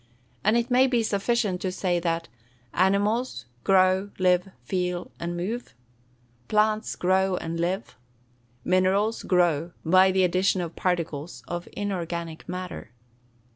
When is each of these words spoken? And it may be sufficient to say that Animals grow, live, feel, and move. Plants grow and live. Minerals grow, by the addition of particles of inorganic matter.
And 0.43 0.57
it 0.57 0.71
may 0.71 0.87
be 0.87 1.03
sufficient 1.03 1.61
to 1.61 1.71
say 1.71 1.99
that 1.99 2.27
Animals 2.73 3.45
grow, 3.63 4.09
live, 4.17 4.49
feel, 4.63 5.11
and 5.19 5.37
move. 5.37 5.75
Plants 6.47 6.95
grow 6.95 7.37
and 7.37 7.59
live. 7.59 7.95
Minerals 8.65 9.21
grow, 9.21 9.73
by 9.85 10.09
the 10.11 10.23
addition 10.23 10.59
of 10.59 10.75
particles 10.75 11.43
of 11.47 11.69
inorganic 11.73 12.49
matter. 12.49 12.89